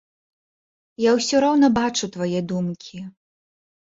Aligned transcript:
Я 1.03 1.11
ўсё 1.17 1.35
роўна 1.43 1.67
бачу 1.79 2.09
твае 2.15 2.39
думкі. 2.53 2.97